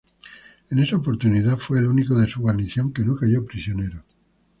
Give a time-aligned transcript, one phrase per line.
[0.71, 4.03] En esa oportunidad fue el único de su guarnición que no cayó prisionero.